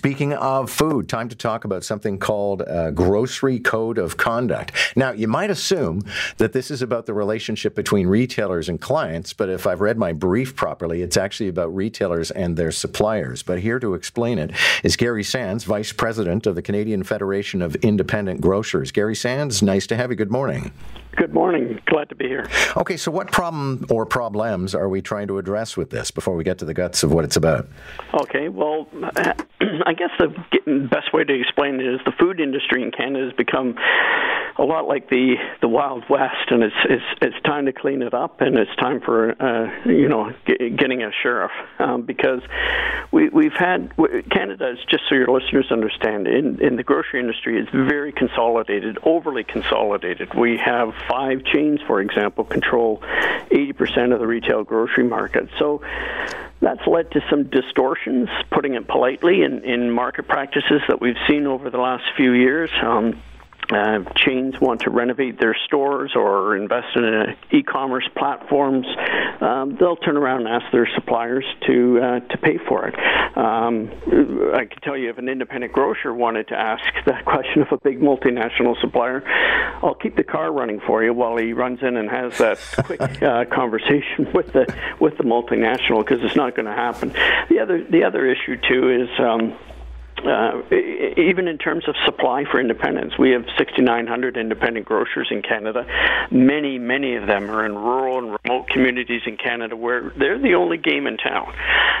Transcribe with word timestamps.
speaking 0.00 0.32
of 0.32 0.70
food, 0.70 1.10
time 1.10 1.28
to 1.28 1.36
talk 1.36 1.66
about 1.66 1.84
something 1.84 2.18
called 2.18 2.62
grocery 2.94 3.58
code 3.58 3.98
of 3.98 4.16
conduct. 4.16 4.72
Now, 4.96 5.12
you 5.12 5.28
might 5.28 5.50
assume 5.50 6.00
that 6.38 6.54
this 6.54 6.70
is 6.70 6.80
about 6.80 7.04
the 7.04 7.12
relationship 7.12 7.74
between 7.74 8.06
retailers 8.06 8.70
and 8.70 8.80
clients, 8.80 9.34
but 9.34 9.50
if 9.50 9.66
I've 9.66 9.82
read 9.82 9.98
my 9.98 10.14
brief 10.14 10.56
properly, 10.56 11.02
it's 11.02 11.18
actually 11.18 11.50
about 11.50 11.74
retailers 11.74 12.30
and 12.30 12.56
their 12.56 12.72
suppliers. 12.72 13.42
But 13.42 13.58
here 13.58 13.78
to 13.78 13.92
explain 13.92 14.38
it 14.38 14.52
is 14.82 14.96
Gary 14.96 15.22
Sands, 15.22 15.64
Vice 15.64 15.92
President 15.92 16.46
of 16.46 16.54
the 16.54 16.62
Canadian 16.62 17.02
Federation 17.02 17.60
of 17.60 17.74
Independent 17.76 18.40
Grocers. 18.40 18.92
Gary 18.92 19.14
Sands, 19.14 19.60
nice 19.60 19.86
to 19.88 19.96
have 19.96 20.08
you. 20.08 20.16
Good 20.16 20.30
morning. 20.30 20.72
Good 21.16 21.34
morning. 21.34 21.80
Glad 21.86 22.08
to 22.10 22.14
be 22.14 22.28
here. 22.28 22.48
Okay, 22.76 22.96
so 22.96 23.10
what 23.10 23.32
problem 23.32 23.84
or 23.90 24.06
problems 24.06 24.74
are 24.74 24.88
we 24.88 25.02
trying 25.02 25.26
to 25.28 25.38
address 25.38 25.76
with 25.76 25.90
this 25.90 26.10
before 26.10 26.36
we 26.36 26.44
get 26.44 26.58
to 26.58 26.64
the 26.64 26.74
guts 26.74 27.02
of 27.02 27.12
what 27.12 27.24
it's 27.24 27.36
about? 27.36 27.68
Okay, 28.14 28.48
well, 28.48 28.86
I 29.02 29.92
guess 29.92 30.10
the 30.18 30.88
best 30.90 31.12
way 31.12 31.24
to 31.24 31.40
explain 31.40 31.80
it 31.80 31.86
is 31.86 32.00
the 32.04 32.12
food 32.12 32.40
industry 32.40 32.82
in 32.82 32.90
Canada 32.92 33.26
has 33.26 33.34
become 33.34 33.76
a 34.58 34.64
lot 34.64 34.86
like 34.86 35.08
the 35.08 35.36
the 35.60 35.68
Wild 35.68 36.04
West, 36.10 36.50
and 36.50 36.62
it's 36.62 36.74
it's 36.84 37.04
it's 37.22 37.42
time 37.44 37.66
to 37.66 37.72
clean 37.72 38.02
it 38.02 38.12
up, 38.12 38.40
and 38.40 38.56
it's 38.58 38.74
time 38.76 39.00
for 39.00 39.30
uh, 39.42 39.88
you 39.88 40.08
know 40.08 40.32
getting 40.46 41.02
a 41.02 41.10
sheriff 41.22 41.52
um, 41.78 42.02
because 42.02 42.40
we 43.10 43.28
we've 43.30 43.54
had 43.54 43.92
Canada 44.30 44.70
is 44.70 44.78
just 44.88 45.04
so 45.08 45.14
your 45.14 45.28
listeners 45.28 45.66
understand 45.70 46.26
in 46.26 46.60
in 46.62 46.76
the 46.76 46.82
grocery 46.82 47.20
industry 47.20 47.58
is 47.58 47.68
very 47.72 48.12
consolidated, 48.12 48.98
overly 49.02 49.44
consolidated. 49.44 50.34
We 50.34 50.58
have 50.58 50.94
five 51.08 51.44
chains, 51.44 51.80
for 51.86 52.00
example, 52.00 52.44
control 52.44 53.02
80% 53.50 54.12
of 54.12 54.20
the 54.20 54.26
retail 54.26 54.64
grocery 54.64 55.04
market. 55.04 55.48
So 55.58 55.82
that's 56.60 56.86
led 56.86 57.10
to 57.12 57.20
some 57.30 57.44
distortions, 57.44 58.28
putting 58.50 58.74
it 58.74 58.86
politely, 58.86 59.42
in, 59.42 59.64
in 59.64 59.90
market 59.90 60.28
practices 60.28 60.82
that 60.88 61.00
we've 61.00 61.16
seen 61.28 61.46
over 61.46 61.70
the 61.70 61.78
last 61.78 62.04
few 62.16 62.32
years. 62.32 62.70
Um, 62.82 63.20
uh, 63.72 64.04
chains 64.16 64.54
want 64.60 64.82
to 64.82 64.90
renovate 64.90 65.38
their 65.40 65.56
stores 65.66 66.12
or 66.14 66.56
invest 66.56 66.96
in 66.96 67.04
uh, 67.04 67.34
e-commerce 67.52 68.08
platforms, 68.16 68.86
um, 69.40 69.76
they'll 69.78 69.96
turn 69.96 70.16
around 70.16 70.46
and 70.46 70.48
ask 70.48 70.70
their 70.72 70.88
suppliers 70.94 71.44
to 71.66 72.00
uh, 72.00 72.20
to 72.20 72.38
pay 72.38 72.58
for 72.68 72.88
it. 72.88 72.94
Um, 73.36 73.90
I 74.54 74.64
can 74.64 74.80
tell 74.82 74.96
you, 74.96 75.10
if 75.10 75.18
an 75.18 75.28
independent 75.28 75.72
grocer 75.72 76.12
wanted 76.12 76.48
to 76.48 76.54
ask 76.54 76.82
that 77.06 77.24
question 77.24 77.62
of 77.62 77.68
a 77.72 77.78
big 77.78 78.00
multinational 78.00 78.80
supplier, 78.80 79.22
I'll 79.82 79.94
keep 79.94 80.16
the 80.16 80.24
car 80.24 80.52
running 80.52 80.80
for 80.86 81.02
you 81.02 81.14
while 81.14 81.36
he 81.36 81.52
runs 81.52 81.80
in 81.82 81.96
and 81.96 82.10
has 82.10 82.36
that 82.38 82.58
quick 82.84 83.00
uh, 83.22 83.44
conversation 83.46 84.30
with 84.34 84.52
the 84.52 84.72
with 85.00 85.16
the 85.16 85.24
multinational 85.24 86.00
because 86.00 86.22
it's 86.22 86.36
not 86.36 86.54
going 86.54 86.66
to 86.66 86.72
happen. 86.72 87.10
The 87.48 87.60
other 87.60 87.84
the 87.84 88.04
other 88.04 88.26
issue 88.26 88.56
too 88.56 88.90
is. 88.90 89.20
Um, 89.20 89.56
uh, 90.26 90.62
even 91.16 91.48
in 91.48 91.58
terms 91.58 91.88
of 91.88 91.94
supply 92.04 92.44
for 92.44 92.60
independents, 92.60 93.18
we 93.18 93.30
have 93.30 93.44
6,900 93.56 94.36
independent 94.36 94.86
grocers 94.86 95.28
in 95.30 95.42
Canada. 95.42 95.86
Many, 96.30 96.78
many 96.78 97.16
of 97.16 97.26
them 97.26 97.50
are 97.50 97.64
in 97.64 97.74
rural 97.74 98.18
and 98.18 98.38
remote 98.44 98.68
communities 98.68 99.22
in 99.26 99.36
Canada 99.36 99.76
where 99.76 100.12
they're 100.16 100.38
the 100.38 100.54
only 100.54 100.76
game 100.76 101.06
in 101.06 101.16
town. 101.16 101.52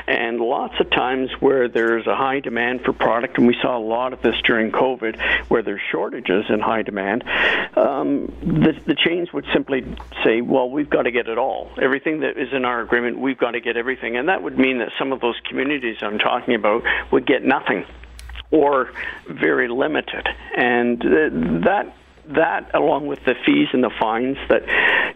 And 0.06 0.40
lots 0.40 0.74
of 0.80 0.90
times 0.90 1.30
where 1.40 1.68
there's 1.68 2.06
a 2.06 2.16
high 2.16 2.40
demand 2.40 2.82
for 2.82 2.92
product, 2.92 3.38
and 3.38 3.46
we 3.46 3.56
saw 3.60 3.76
a 3.76 3.84
lot 3.84 4.12
of 4.12 4.22
this 4.22 4.34
during 4.44 4.72
COVID, 4.72 5.48
where 5.48 5.62
there's 5.62 5.80
shortages 5.90 6.44
and 6.48 6.62
high 6.62 6.82
demand, 6.82 7.24
um, 7.76 8.26
the, 8.42 8.74
the 8.86 8.94
chains 8.94 9.32
would 9.32 9.46
simply 9.52 9.84
say, 10.24 10.40
well, 10.40 10.70
we've 10.70 10.90
got 10.90 11.02
to 11.02 11.10
get 11.10 11.28
it 11.28 11.38
all. 11.38 11.70
Everything 11.80 12.20
that 12.20 12.36
is 12.36 12.52
in 12.52 12.64
our 12.64 12.80
agreement, 12.80 13.18
we've 13.18 13.38
got 13.38 13.52
to 13.52 13.60
get 13.60 13.76
everything. 13.76 14.16
And 14.16 14.28
that 14.28 14.42
would 14.42 14.58
mean 14.58 14.78
that 14.78 14.90
some 14.98 15.12
of 15.12 15.20
those 15.20 15.36
communities 15.48 15.98
I'm 16.00 16.18
talking 16.18 16.54
about 16.54 16.82
would 17.12 17.26
get 17.26 17.44
nothing 17.44 17.84
or 18.50 18.90
very 19.28 19.68
limited. 19.68 20.28
And 20.56 21.00
that 21.64 21.94
that, 22.34 22.70
along 22.74 23.06
with 23.06 23.24
the 23.24 23.34
fees 23.44 23.68
and 23.72 23.82
the 23.82 23.90
fines 24.00 24.36
that 24.48 24.62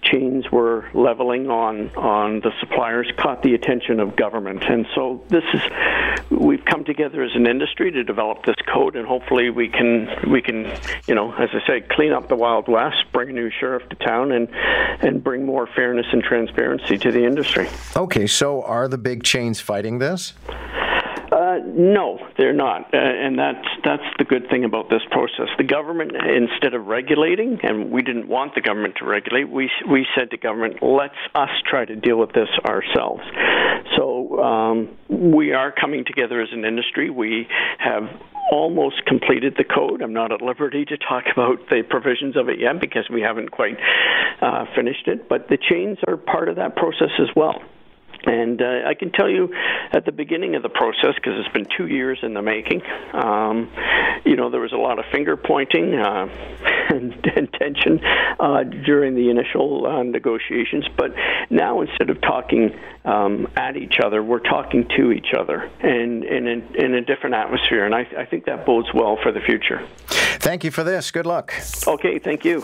chains 0.02 0.50
were 0.50 0.88
leveling 0.94 1.48
on 1.48 1.90
on 1.96 2.40
the 2.40 2.50
suppliers, 2.60 3.10
caught 3.16 3.42
the 3.42 3.54
attention 3.54 4.00
of 4.00 4.16
government. 4.16 4.64
And 4.64 4.86
so 4.94 5.22
this 5.28 5.44
is 5.52 5.62
we've 6.30 6.64
come 6.64 6.84
together 6.84 7.22
as 7.22 7.30
an 7.34 7.46
industry 7.46 7.90
to 7.92 8.04
develop 8.04 8.44
this 8.44 8.56
code, 8.72 8.96
and 8.96 9.06
hopefully 9.06 9.50
we 9.50 9.68
can 9.68 10.08
we 10.30 10.42
can 10.42 10.70
you 11.06 11.14
know 11.14 11.32
as 11.32 11.50
I 11.52 11.66
say 11.66 11.80
clean 11.82 12.12
up 12.12 12.28
the 12.28 12.36
Wild 12.36 12.68
West, 12.68 13.04
bring 13.12 13.30
a 13.30 13.32
new 13.32 13.50
sheriff 13.50 13.88
to 13.90 13.96
town, 13.96 14.32
and 14.32 14.48
and 15.00 15.22
bring 15.22 15.46
more 15.46 15.66
fairness 15.66 16.06
and 16.12 16.22
transparency 16.22 16.98
to 16.98 17.12
the 17.12 17.24
industry. 17.24 17.68
Okay, 17.96 18.26
so 18.26 18.62
are 18.62 18.88
the 18.88 18.98
big 18.98 19.22
chains 19.22 19.60
fighting 19.60 19.98
this? 19.98 20.34
No, 21.64 22.18
they're 22.38 22.52
not, 22.52 22.92
uh, 22.94 22.98
and 22.98 23.38
that's 23.38 23.66
that's 23.84 24.02
the 24.18 24.24
good 24.24 24.48
thing 24.48 24.64
about 24.64 24.88
this 24.90 25.02
process. 25.10 25.48
The 25.58 25.64
government, 25.64 26.12
instead 26.16 26.74
of 26.74 26.86
regulating, 26.86 27.58
and 27.62 27.90
we 27.90 28.02
didn't 28.02 28.28
want 28.28 28.54
the 28.54 28.60
government 28.60 28.96
to 28.98 29.04
regulate, 29.04 29.50
we 29.50 29.70
we 29.90 30.06
said 30.16 30.30
to 30.30 30.36
government, 30.36 30.82
let's 30.82 31.14
us 31.34 31.50
try 31.68 31.84
to 31.84 31.96
deal 31.96 32.18
with 32.18 32.32
this 32.32 32.48
ourselves. 32.64 33.22
So 33.96 34.42
um, 34.42 34.96
we 35.08 35.52
are 35.52 35.72
coming 35.72 36.04
together 36.04 36.40
as 36.40 36.48
an 36.52 36.64
industry. 36.64 37.10
We 37.10 37.46
have 37.78 38.04
almost 38.50 39.04
completed 39.06 39.54
the 39.56 39.64
code. 39.64 40.02
I'm 40.02 40.12
not 40.12 40.32
at 40.32 40.42
liberty 40.42 40.84
to 40.84 40.96
talk 40.96 41.24
about 41.32 41.68
the 41.70 41.82
provisions 41.88 42.36
of 42.36 42.48
it 42.48 42.58
yet 42.58 42.80
because 42.80 43.08
we 43.12 43.22
haven't 43.22 43.50
quite 43.50 43.76
uh, 44.40 44.66
finished 44.76 45.08
it, 45.08 45.28
but 45.28 45.48
the 45.48 45.58
chains 45.58 45.98
are 46.06 46.16
part 46.16 46.48
of 46.48 46.56
that 46.56 46.76
process 46.76 47.10
as 47.18 47.28
well. 47.34 47.62
And 48.26 48.60
uh, 48.60 48.82
I 48.86 48.94
can 48.94 49.12
tell 49.12 49.28
you 49.28 49.54
at 49.92 50.04
the 50.04 50.12
beginning 50.12 50.54
of 50.54 50.62
the 50.62 50.68
process, 50.68 51.14
because 51.16 51.34
it's 51.38 51.52
been 51.52 51.66
two 51.76 51.86
years 51.86 52.18
in 52.22 52.34
the 52.34 52.42
making, 52.42 52.82
um, 53.12 53.70
you 54.24 54.36
know, 54.36 54.50
there 54.50 54.60
was 54.60 54.72
a 54.72 54.76
lot 54.76 54.98
of 54.98 55.04
finger 55.12 55.36
pointing 55.36 55.94
uh, 55.94 56.26
and, 56.88 57.12
and, 57.36 57.52
tension 57.52 58.00
uh, 58.40 58.62
during 58.62 59.14
the 59.14 59.30
initial 59.30 59.86
uh, 59.86 60.02
negotiations. 60.02 60.86
But 60.96 61.14
now 61.50 61.82
instead 61.82 62.10
of 62.10 62.20
talking 62.20 62.74
um, 63.04 63.48
at 63.56 63.76
each 63.76 63.98
other, 64.02 64.22
we're 64.22 64.40
talking 64.40 64.88
to 64.96 65.12
each 65.12 65.34
other 65.38 65.70
and 65.80 66.24
in, 66.24 66.46
in, 66.46 66.76
in 66.76 66.94
a 66.94 67.00
different 67.02 67.34
atmosphere. 67.34 67.84
And 67.84 67.94
I, 67.94 68.06
I 68.18 68.24
think 68.24 68.46
that 68.46 68.64
bodes 68.66 68.88
well 68.94 69.18
for 69.22 69.32
the 69.32 69.40
future. 69.40 69.86
Thank 70.06 70.64
you 70.64 70.70
for 70.70 70.84
this. 70.84 71.10
Good 71.10 71.26
luck. 71.26 71.54
Okay, 71.86 72.18
thank 72.18 72.44
you. 72.44 72.62